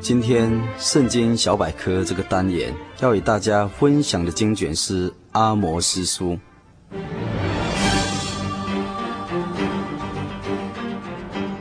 [0.00, 6.38] 今天《圣经小百科》这个单元要与大家分享的经卷是《阿摩斯书》。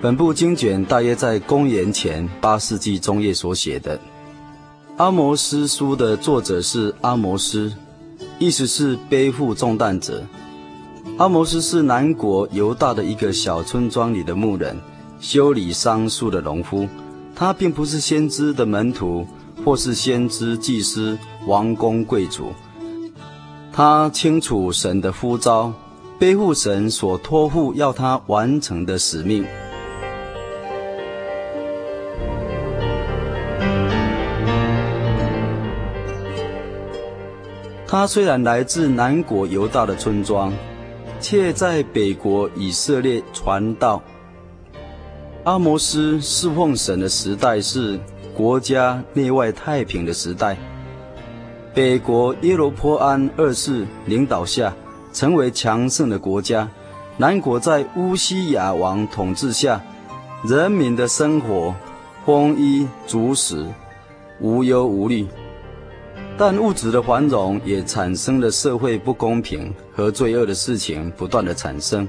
[0.00, 3.98] 本部经卷大约在公元前八世纪中叶所写的。
[4.96, 7.70] 《阿摩斯书》的作者是阿摩斯，
[8.38, 10.24] 意思是背负重担者。
[11.18, 14.74] 阿摩斯是南国犹大的一个小村庄里的牧人，
[15.20, 16.88] 修理桑树的农夫。
[17.34, 19.26] 他并不是先知的门徒，
[19.64, 22.52] 或是先知、祭司、王公、贵族。
[23.72, 25.72] 他清楚神的呼召，
[26.18, 29.44] 背负神所托付要他完成的使命。
[37.86, 40.52] 他虽然来自南国犹大的村庄，
[41.20, 44.02] 却在北国以色列传道。
[45.44, 47.98] 阿摩斯侍奉神的时代是
[48.32, 50.56] 国家内外太平的时代。
[51.74, 54.72] 北国耶罗波安二世领导下，
[55.12, 56.68] 成为强盛的国家；
[57.16, 59.82] 南国在乌西雅王统治下，
[60.44, 61.74] 人民的生活
[62.24, 63.66] 丰衣足食，
[64.40, 65.26] 无忧无虑。
[66.38, 72.06] 但物质的繁荣也产生了社会不公平和罪恶的事情不断的产生。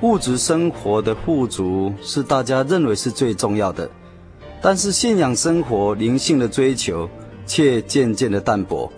[0.00, 3.88] 物质生活的富足是大家认为是最重要的，
[4.60, 7.08] 但是信仰生活、灵性的追求
[7.46, 8.90] 却渐渐的淡薄，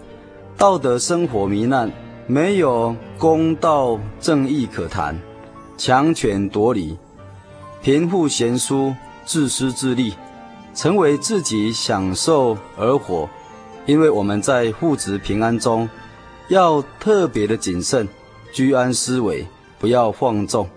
[0.56, 1.92] 道德生活糜烂，
[2.26, 5.16] 没有公道正义可谈，
[5.76, 6.98] 强权夺理，
[7.82, 8.92] 贫富悬殊，
[9.24, 10.12] 自私自利，
[10.74, 13.28] 成为自己享受而活。
[13.84, 15.88] 因为我们在物质平安中，
[16.48, 18.08] 要特别的谨慎，
[18.52, 19.46] 居安思危，
[19.78, 20.68] 不要放纵。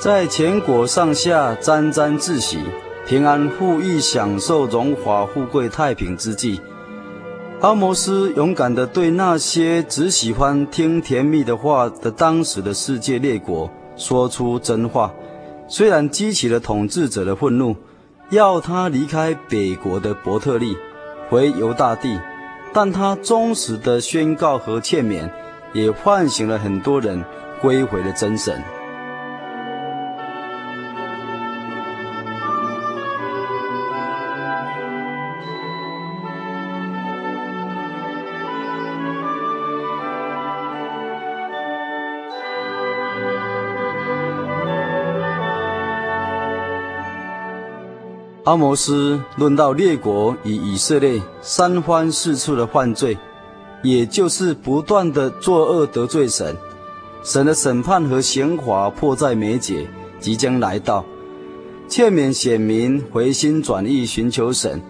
[0.00, 2.58] 在全国上下沾沾自喜、
[3.06, 6.58] 平安富裕、享受荣华富贵、太平之际，
[7.60, 15.12] 阿摩斯勇敢地对那些只喜欢听甜蜜的话的当时的世界列国说出真话。
[15.68, 17.76] 虽然激起了统治者的愤怒，
[18.30, 20.78] 要他离开北国的伯特利，
[21.28, 22.18] 回犹大地，
[22.72, 25.28] 但他忠实的宣告和劝勉，
[25.74, 27.22] 也唤醒了很多人
[27.60, 28.62] 归回了真神。
[48.44, 53.18] 阿摩斯论到列国与以色列三番四次的犯罪，
[53.82, 56.56] 也就是不断的作恶得罪神，
[57.22, 59.86] 神的审判和刑罚迫在眉睫，
[60.18, 61.04] 即将来到。
[61.86, 64.80] 劝勉选民回心转意，寻求神，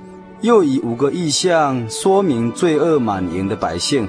[0.43, 4.09] 又以五个意象说明罪恶满盈的百姓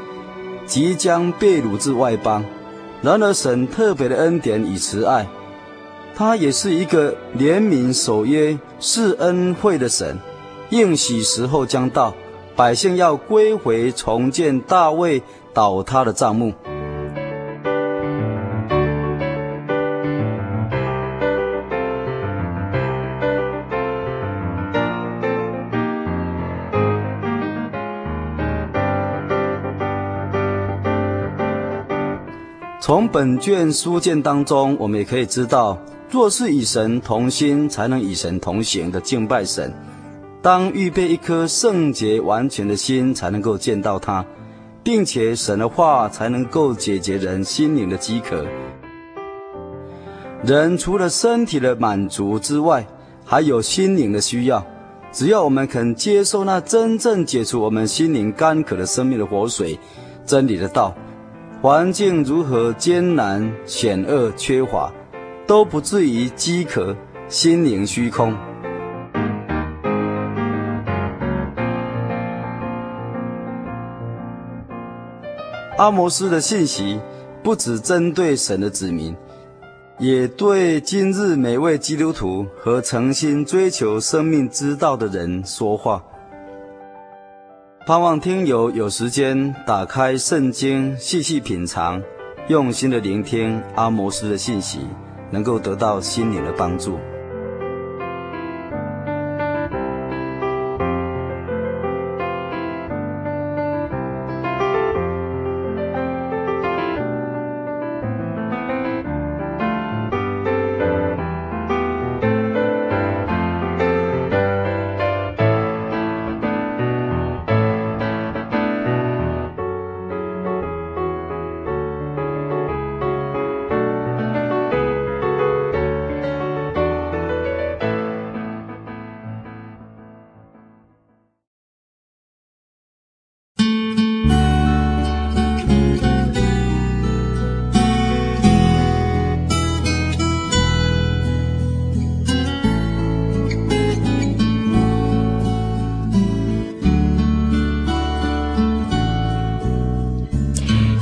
[0.68, 2.46] 即将被掳至外邦。
[3.01, 5.28] 然而，神特别的恩典与慈爱。
[6.14, 10.18] 他也是一个怜悯守约、施恩惠的神，
[10.70, 12.14] 应许时候将到，
[12.56, 16.54] 百姓要归回重建大卫倒塌的帐幕。
[32.80, 35.80] 从本卷书卷当中，我们也可以知道。
[36.12, 39.74] 若是与神同心，才能与神同行的敬拜神。
[40.42, 44.25] 当预备一颗圣洁完全的心，才能够见到他，
[44.84, 48.46] 并且神的话才能够解决人心灵的饥渴。
[50.44, 52.86] 人除了身体的满足之外，
[53.24, 54.66] 还有心灵的需要。
[55.14, 59.80] 只要我们肯接受那真正解除我们心灵干渴的生命的活水，
[60.25, 60.94] 真理的道，
[61.62, 64.92] 环境如何艰难险恶缺乏，
[65.48, 66.96] 都不至于饥渴，
[67.28, 68.36] 心灵虚空。
[75.78, 77.00] 阿摩斯的信息
[77.42, 79.16] 不只针对神的子民，
[79.98, 86.04] 也对今日每位基督徒和诚心追求生命之道的人说话。
[87.88, 92.00] 盼望听友有时间打开圣经，细细品尝，
[92.48, 94.82] 用心的聆听阿摩斯的信息，
[95.31, 97.00] 能够得到心灵的帮助。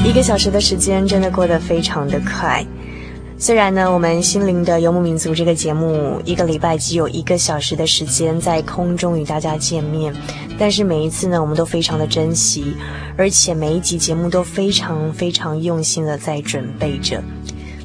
[0.10, 2.66] 一个小时的时间真的过得非常的快。
[3.38, 10.12] 虽然呢，我们心灵的游牧民族这个节目一个礼拜只有一个小时的时间在空中与大家见面，
[10.58, 12.74] 但是每一次呢，我们都非常的珍惜，
[13.18, 17.24] 而且每一集节目都非常非常用心的在准备着。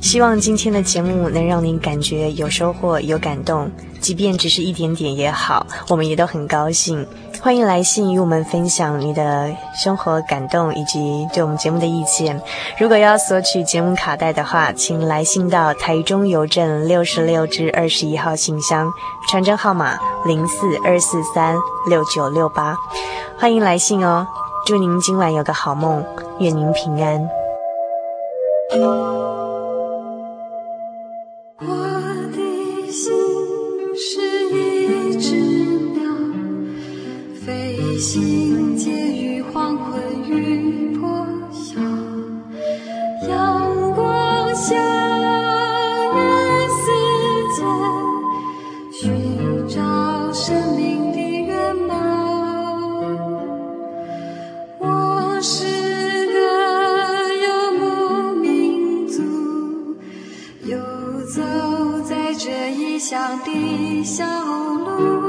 [0.01, 3.71] 希望今天的节目能让您感觉有收获、有感动，
[4.01, 7.07] 即便只是一点点也好，我们也都很高兴。
[7.45, 12.41] 欢迎来信与我们分享你的生活感动以及对我们节目的意见。
[12.79, 18.91] 如果要索取节目卡带的话，请来信到台中邮政六十六至二十一号信箱，
[19.29, 21.55] 传真号码零四二四三
[21.87, 22.75] 六九六八。
[23.39, 24.27] 欢迎来信哦！
[24.65, 26.03] 祝您今晚有个好梦，
[26.39, 27.29] 愿您平安。
[61.35, 61.43] 走
[62.03, 65.24] 在这异乡的小路。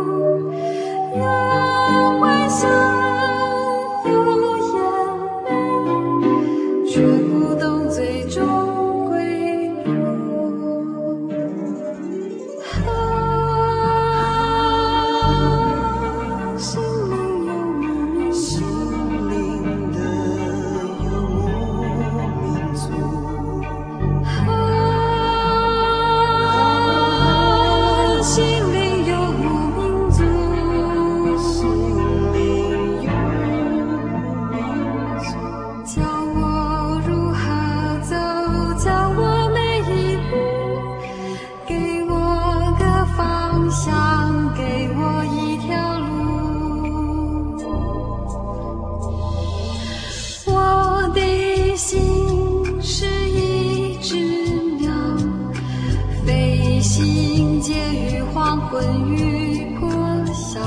[58.75, 59.89] 昏雨过
[60.33, 60.61] 响，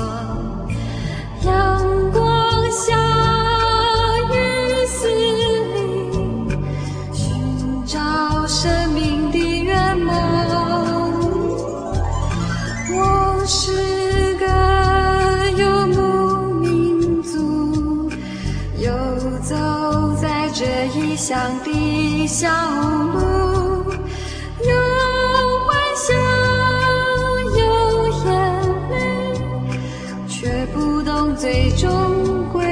[1.45, 2.95] 阳光下
[4.33, 4.35] 雨
[4.87, 6.57] 丝里
[7.13, 7.99] 寻找
[8.47, 10.11] 生命的圆梦。
[12.95, 14.47] 我是个
[15.51, 15.99] 游牧
[16.61, 18.09] 民族，
[18.79, 18.91] 游
[19.43, 19.55] 走
[20.19, 20.65] 在这
[20.97, 22.49] 异乡的小
[22.81, 22.88] 屋。
[30.79, 31.89] 不懂最终
[32.53, 32.68] 归